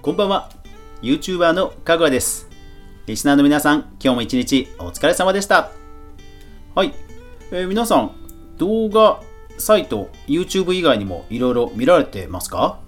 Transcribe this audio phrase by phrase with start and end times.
[0.00, 0.48] こんばんは。
[1.02, 2.48] YouTuber のかぐわです。
[3.06, 5.72] リスナーの皆さん今日も一日お疲れ様でした。
[6.72, 6.94] はい、
[7.50, 8.12] えー、皆さん
[8.58, 9.20] 動画
[9.58, 12.78] サイト YouTube 以外にもいろいろ見られてますか？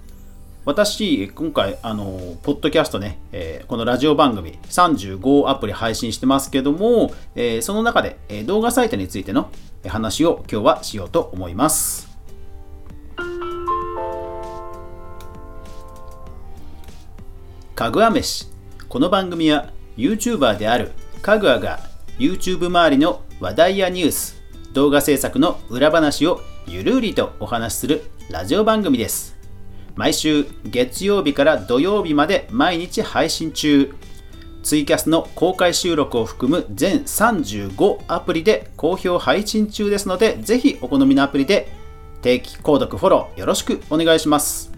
[0.65, 9.51] 私、今回、あの、ポッドキャストね、えー、このラジオ番組35アプリ配信してますけども、えー、その中で、えー、動画サイトについての
[9.89, 12.10] 話を今日はしようと思います。
[17.81, 18.47] かぐわ飯。
[18.91, 21.81] この番組は YouTuber であるかぐわが
[22.19, 24.43] YouTube 周りの話題やニュース、
[24.75, 29.35] 動画制作の裏話をゆるりとお話しするラジオ番組です。
[29.97, 33.95] 毎週月曜日から土曜日まで毎日配信中
[34.63, 41.73] ツイキャスの公開収録を含む全35アプリで好評配信中ですのでぜひお好みのアプリで
[42.21, 44.71] 定期購読フォローよろしくお願いします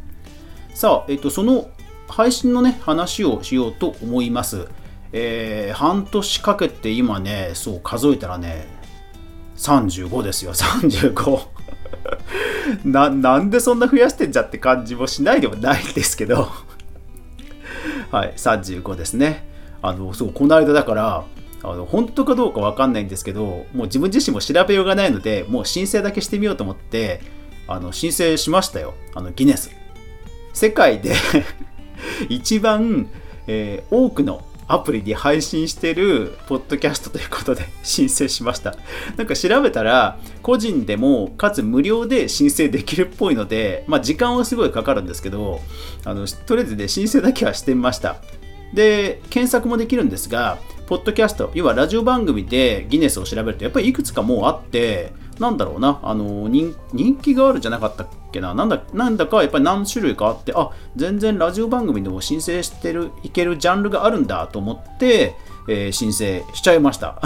[0.73, 1.69] さあ、えっと、その
[2.13, 4.69] 配信のね話をしようと思います。
[5.15, 8.67] えー、半年かけて今ねそう数えたらね
[9.57, 10.53] 35ですよ。
[10.53, 11.41] 35
[12.85, 16.49] ななんでそんな増やしてんじゃって感じもしないでもないんですけど。
[18.11, 19.49] はい35ですね。
[19.81, 21.25] あのそうこの間だから
[21.63, 27.21] あの本当かどうか分かんないんですけどもう自分自身も調べようがないのでもう申請だけしてみようと思って
[27.67, 28.95] あの申請しましたよ。
[29.15, 29.71] あのギネス。
[30.53, 31.15] 世界で
[32.29, 33.09] 一番、
[33.47, 38.75] えー、多くのアプリに配信してるポッドキャストということで 申請しました。
[39.17, 45.61] なんか調べたら、個人でもかつ無料で申請できるっぽいので、まあ時間はすごいかかるんですけど、
[46.05, 48.17] あのとりあえずね、申請だけはしてみました。
[48.73, 56.75] で、検索もできるんですが、ポッドキャスト、要はラジオ番組でギネスを調べると、やっぱりいくつかもうあって、なんだろうな、あの人
[57.21, 65.37] 気があるじゃなかったっけな、なんだなんだかやっぱり何種類かあって、あ全然ラジオ番組でも申請してる、いけるジャンルがあるんだと思って、
[65.69, 67.21] えー、申請しちゃいました。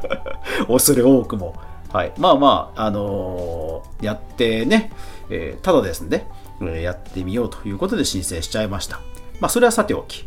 [0.68, 1.54] 恐れ多くも。
[1.92, 4.92] はい、まあまあ、あのー、やってね、
[5.28, 6.26] えー、ただですね、
[6.62, 9.00] えやってみようということで申請しちゃいました。
[9.40, 10.24] まあ、それはさておき。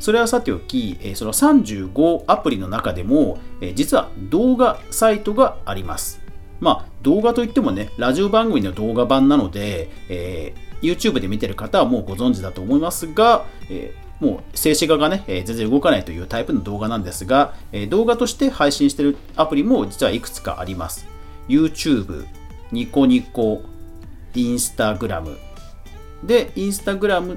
[0.00, 6.23] それはさておき、えその35アプリの中でも、え実は動画サイトがあります。
[6.64, 21.06] まあ、動画といってもね、ラジオ番組の動画版なので、えー、YouTube で見てる方はもうご存知だと思いますが、えー、もう静止画がね、えー、全然動かないというタイプの動画なんですが、え動画として配信しているアプリも実はいくつかあります。
[21.48, 22.24] YouTube、
[22.72, 23.60] ニコニコ、
[24.34, 25.36] インスタグラム。
[26.24, 27.36] で、インスタグラム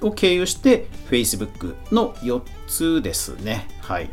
[0.00, 3.68] を経由して Facebook の4つですね。
[3.80, 4.10] はい。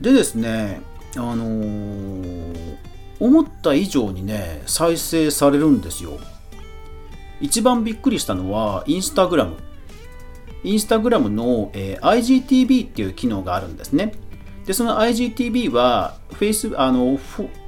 [0.00, 0.82] でですね、
[1.16, 2.76] あのー、
[3.18, 6.18] 思った以上にね、再生されるんですよ。
[7.40, 9.56] 一番びっくりしたのは、インスタグラム。
[10.62, 14.12] インスタグラムの、えー、IGTV っていう機能があるんですね。
[14.66, 17.18] で、その IGTV は、Face あの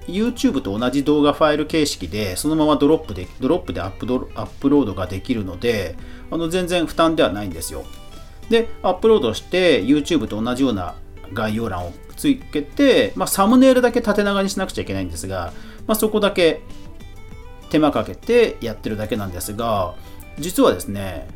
[0.07, 5.97] YouTube と同じ動画ファイル形式で、そのままドロップでドロップでアップドアップロードができるので、
[6.31, 7.85] あの全然負担ではないんですよ。
[8.51, 10.95] で、アップロードして YouTube と同じような
[11.33, 15.53] 概要欄をつけて、まあ、サムネイルだけ縦長にしなくちゃいけないんですが、
[15.87, 16.63] まあ、そこだけ
[17.71, 19.95] 手間かけてやってるだけなんですが、
[20.39, 21.29] 実はですね、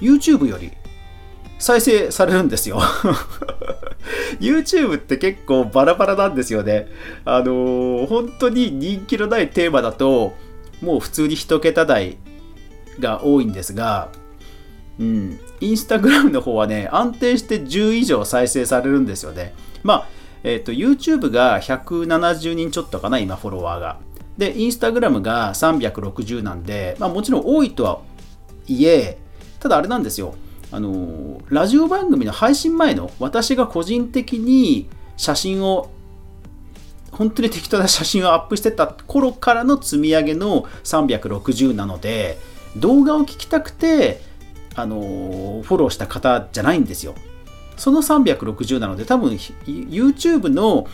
[0.00, 0.72] YouTube より
[1.58, 2.80] 再生されるんですよ
[4.40, 6.88] YouTube って結構バラバラなんですよね。
[7.24, 10.34] あのー、本当に人気のないテーマだと、
[10.82, 12.18] もう普通に1桁台
[12.98, 14.10] が多いんですが、
[14.98, 19.54] うん、インスタグラムの方はね、安定して10以上再生されるんですよね。
[19.82, 20.06] まあ、
[20.44, 23.98] えっ、ー、と、YouTube が170人ちょっとかな、今、フォロワーが。
[24.38, 28.00] で、インスタグラムが360なんで、まあ、もちろん多いとは
[28.66, 29.18] いえ、
[29.60, 30.34] ただあれなんですよ。
[30.70, 35.90] あの、ラジオ番組の配信前の私が個人的に写真を
[37.12, 42.38] 本当に適当な写真をアップしてた頃からの積み上げの360なので
[42.76, 44.20] 動画を聞きたくて
[44.74, 47.14] あのフォローした方じゃないんですよ
[47.76, 50.86] その360なので多分 YouTube の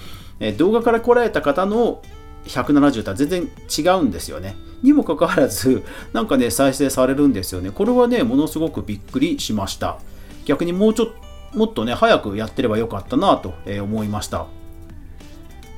[0.57, 2.03] 動画から来られた方の
[2.45, 3.49] 170とは全然
[3.79, 4.57] 違うんですよね。
[4.83, 5.83] にもかかわらず、
[6.13, 7.71] なんかね、再生されるんですよね。
[7.71, 9.99] これはね、ものすごくびっくりしました。
[10.47, 11.09] 逆にもうちょっ
[11.53, 13.53] と、もっとね、早くやってればよかったなと
[13.83, 14.47] 思いました。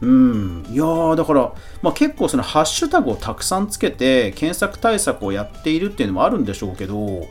[0.02, 7.28] うん、いやーだから、まあ、結構そのハッシュタグをたくさんつけて検索対策をやっているっていうのもあるんでしょうけど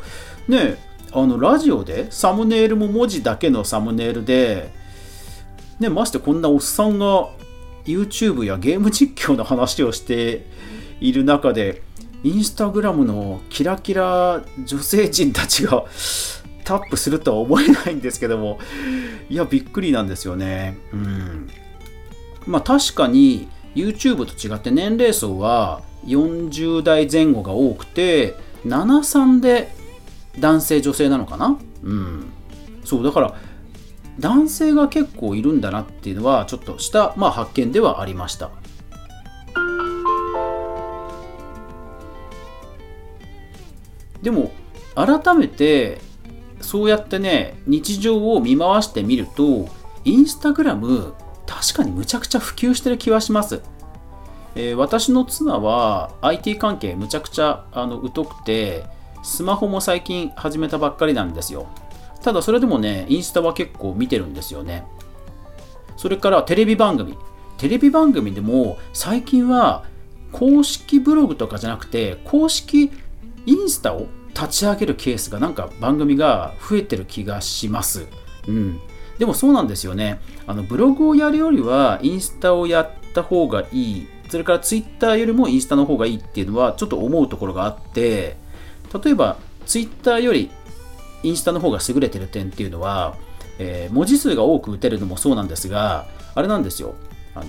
[0.48, 0.78] ね
[1.14, 4.72] あのラジオでサムネイルも文字だけのサムネイルで、
[5.80, 7.30] ね、ましてこんなおっさんが
[7.86, 10.46] YouTube やゲーム実況の話をして
[11.00, 11.82] いる中で
[12.24, 15.86] インスタグラムのキラキラ女性陣たちが
[16.64, 18.60] タップするとは思えないんですけども
[19.30, 20.78] いやびっくりなんですよね。
[20.94, 21.50] うん。
[22.46, 28.36] まあ確かに YouTube と違って年齢層は40代前後が多くて
[28.66, 29.74] 73で
[30.40, 31.58] 男性女性なのかな？
[31.84, 32.32] うん。
[32.84, 33.36] そうだから
[34.20, 38.52] 男性が結構いるんだなっていうのはちょっとした、まあ、発見ではありました。
[44.22, 44.52] でも
[44.94, 46.00] 改めて
[46.60, 49.68] そうやってね日常を見回してみると
[50.04, 51.16] インスタグラム
[51.48, 53.62] 確かにむちゃくちゃ普及してる気はします、
[54.54, 58.86] えー、私の妻は IT 関係むちゃくちゃあの疎くて
[59.24, 61.68] スマホも最近始めたばっかりなんですよ
[62.22, 64.86] ただそれでもねインスタは結構見てるんですよね
[65.98, 67.18] それからテレビ番組
[67.58, 69.86] テレビ番組でも最近は
[70.32, 72.92] 公式ブログとかじゃなくて公式
[73.46, 78.08] インスタを立ち上げるケースがなんか番組が増えてる気がします。
[78.48, 78.80] うん。
[79.20, 80.20] でもそうなんですよね。
[80.48, 84.08] あのブログをやるよりはインスタをやった方がいい。
[84.30, 88.38] それからツイッターよりもインスタの方がいいっていうのはちょっと思うところがあって、
[89.04, 90.52] 例えばツイッターより
[91.24, 93.16] インスタの方が優れてる点っていうのは、
[93.60, 96.96] えー、文字数が多く打てるのもそうなんですが、あれなんですよ。
[97.36, 97.46] あの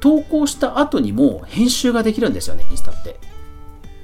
[0.00, 3.18] 投稿した後にも編集ができるんですよね、インスタって。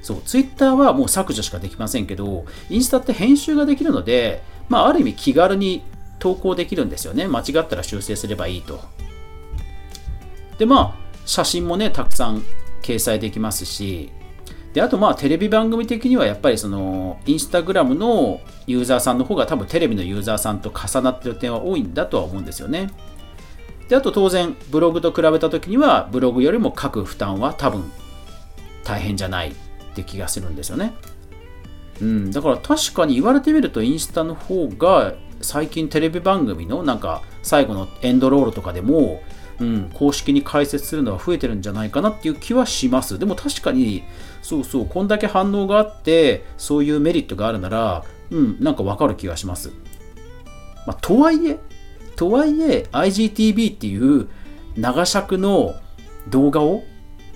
[0.01, 5.83] そう、ツイッターはもう削除しかできませんけど、インスタって編集ができるので、まあ、ある意味気軽に
[6.17, 7.27] 投稿できるんですよね。
[7.27, 8.79] 間違ったら修正すればいいと。
[10.57, 12.43] で、まあ、写真もね、たくさん
[12.81, 14.11] 掲載できますし、
[14.73, 22.89] で、あとまあ、テレビ番組的にはやっぱりその、インスタグラムのユーザーさんの方が多分テレビのユーザーさんと重なってる点は多いんだとは思うんですよね。
[23.89, 27.91] で、あと当然、ブログと比べた時には、ブログよりも書く負担は多分
[28.85, 29.53] 大変じゃないっ
[29.93, 30.93] て気がするんですよね。
[32.01, 39.21] うん、だから確かに言われてみるとインスタの方が最近テレビ番組のなんか最後のエンドロールとかでも、
[39.61, 43.19] うん、公式に解説するのは増えてるんじゃないかなっていう気はします。
[43.19, 44.03] でも確かに
[44.41, 49.71] そうそうこんだけ反応があってそういうメリットがあるならうんなんかわかる気がします。
[50.87, 51.59] まあ、とはいえ
[52.15, 54.27] とはいえ IGTV っていう
[54.75, 55.75] 長尺の
[56.29, 56.83] 動画を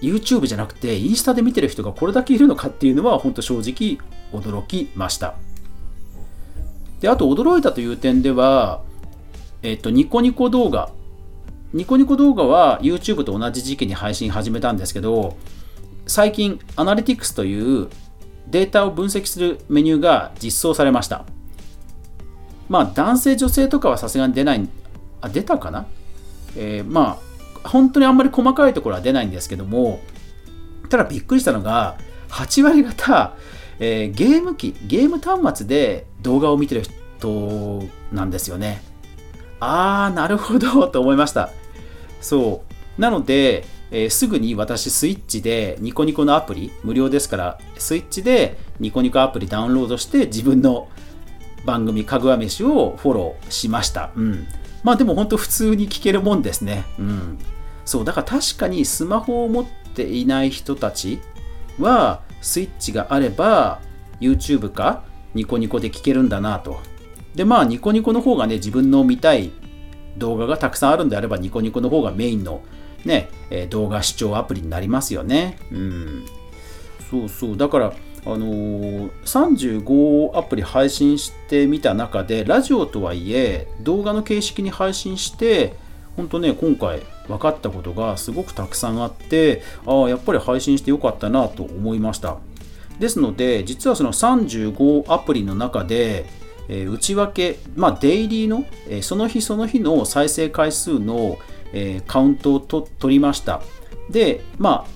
[0.01, 4.00] YouTube じゃなくてインスタで見てる人がこれだけいるのかっていうのは本当正直
[4.33, 5.36] 驚きました。
[7.00, 8.81] で、あと驚いたという点では、
[9.62, 10.89] えっと、ニコニコ動画。
[11.75, 15.36] ニコニコ動画は YouTube と同じ時期に配信始めたんですけど、
[16.07, 17.89] 最近アナリティクスという
[18.48, 21.25] データを分析するメニューが実装されました。
[22.69, 24.69] まあ男性女性とかはさすがに出ない、
[25.19, 25.86] あ、出たかな？
[26.56, 27.19] えー、ま
[27.63, 30.00] あ本当にあんまり細かいところは出ないんですけども、
[30.88, 31.98] ただびっくりしたのが、
[32.30, 33.36] 8割方、
[33.80, 36.83] えー、ゲーム機、ゲーム端末で動画を見てる
[37.18, 37.83] 人
[38.13, 38.81] なんですよね。
[39.60, 41.50] あー、なるほど、と思いました。
[42.25, 42.63] そ
[42.98, 43.01] う。
[43.01, 50.89] なので、えー、すぐに私、スイッチでニコニコのアプリ、無料ですから、スイッチでニコニコアプリダウンロードして自分の
[51.66, 54.12] 番組、かぐわ飯をフォローしました。
[54.16, 54.48] うん。
[54.83, 56.86] まあでも本当普通に聞けるもんですね。
[56.98, 57.38] うん。
[57.86, 61.19] そうだから確かにスマホを持っていない人たち
[61.80, 63.79] はスイッチがあれば
[64.20, 65.03] YouTube か
[65.36, 66.79] ニコニコで聞けるんだなと
[67.36, 69.51] でまあニコニコの方がね自分の見たい
[70.17, 72.62] 動画がたくさんあるんであればニコニコの方がメインの
[73.05, 75.60] ね、え動画視聴アプリになりますよね。
[75.72, 76.25] うん。
[77.12, 77.57] そうそう。
[77.57, 77.93] だから
[78.25, 85.75] あのー、35アプリ配信してみた中でラジオとはいえ動画の形式に配信して
[86.15, 92.38] 本当ね今回分かったことがすごくたくさんあってああやっぱり配信してよかったなと思いました。
[93.00, 96.25] ですので実はその35アプリの中で、
[96.67, 101.38] えー、内訳、まあ、デイリーの、えー、その日その日の再生回数の、
[101.74, 103.62] えー、カウントをと取りました。
[104.10, 104.95] でまあ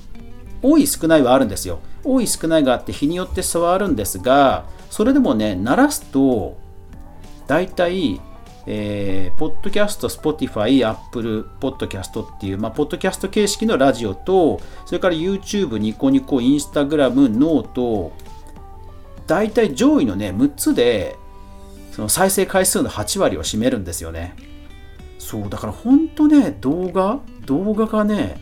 [0.62, 1.80] 多い少ないはあるんですよ。
[2.04, 6.58] 多い少ないがあって日によって差はあるんですがそれでもね鳴らすと
[7.46, 8.22] だいたい
[8.72, 18.12] えー、ポッドキャスト、 Spotify、Apple、ポッドキャストっていう、まあ、ポッドキャスト形式のラジオと、それから YouTube、ニコニコ、 Instagram、note、
[19.26, 21.18] 大体上位のね、6つで、
[22.00, 24.34] その再生回数の8割を占めるんですよね。
[25.18, 28.40] そう、だから本当ね、動画、動画がね、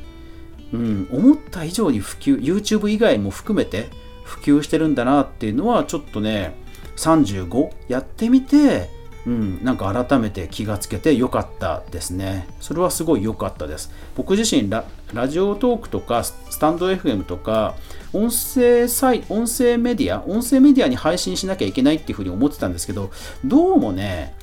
[0.71, 3.89] うん、思った以上に普及、YouTube 以外も含めて
[4.23, 6.53] 普及してるんだなっていうのは、ちょっとね、
[6.97, 8.91] 35やってみて、
[9.25, 12.47] うん、なんか改めて気がつけてよかったですね。
[12.59, 13.91] それはすごい良かったです。
[14.15, 14.85] 僕自身ラ、
[15.15, 17.73] ラジオトークとか、スタンド FM とか、
[18.13, 23.11] 音声サイ音声メディア、音声メディアに配信しなきゃいけないっていうふうに思ってたんですけど、
[23.45, 24.35] どうもね、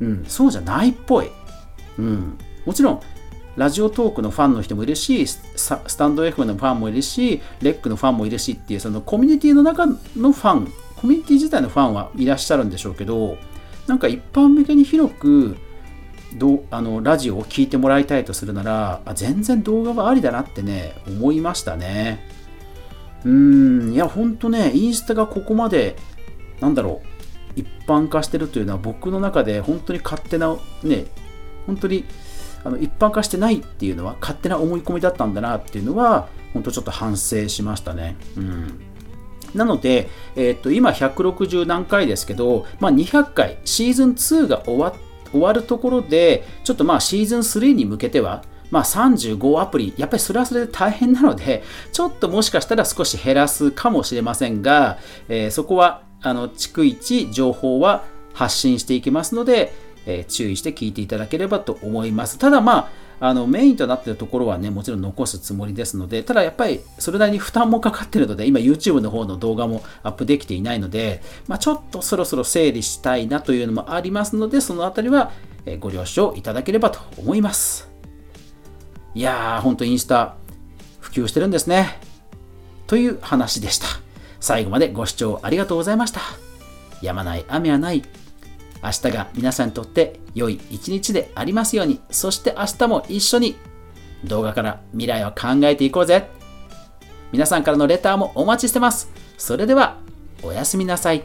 [0.00, 1.30] うん、そうじゃないっぽい。
[1.98, 3.00] うん、もちろん、
[3.56, 13.36] ラジオトークのファンの人もいるし、スタンド F のファンもいるし、レックのファンもいるしっていう、そのコミュニティの中のファン、コミュニティ自体のファンはいらっしゃるんでしょうけど、
[13.86, 15.56] なんか一般向けに広く
[16.36, 22.37] どあのラジオを聴いてもらいたいとするならあ全然動画はありだなってね思いましたね
[23.24, 25.96] うんいやほんとねインスタがここまで
[26.60, 31.06] なんだろう一般化してるというのは僕の中で本当に勝手なね
[31.66, 32.04] 本当に
[32.64, 38.16] あの一般化してないっていうのは勝手な思い込みだったんだなっていうのは本当ちょっと反省しましたね。
[38.36, 38.80] うん。
[39.54, 44.94] なので、えー、と今160何回ですけど、まあ、200回、シーズン2が終わ
[45.30, 54.98] 終わるところで、ちょっとまあシーズン3に向けては、まあ、35アプリ、やっぱりそれはそれで大変なので、ちょっともしかしたら少し減らすかもしれませんが、
[55.28, 59.72] えー、そこは、あの、逐一情報は発信していきますので、
[60.06, 62.38] えー、注意して聞いていただければと思います。
[62.38, 75.32] ただまあ、あのメインとなっているところはね、もちろん残すつもりですので、ただやっぱりそれなりに負担もかかっているので、今 YouTube の方の動画もアップできていないので、まあ、ちょっとそろそろ整理したいなというのもありますので、そのあたりは
[75.80, 77.97] ご了承いただければと思います。
[79.14, 80.36] いやー、ほんとインスタ
[81.00, 82.00] 普及してるんですね。
[82.86, 83.86] という話でした。
[84.40, 86.20] 最後までご視聴ありがとうございました。
[87.02, 88.02] やまない雨はない
[88.82, 93.56] 明日が皆さんにとって良い一日でありますように、そして明日も一緒に
[94.24, 96.30] 動画から未来を考えていこうぜ。
[97.32, 99.10] 皆さんからのレターもお待ちしてます。
[99.36, 99.98] それでは、
[100.42, 101.24] おやすみなさい。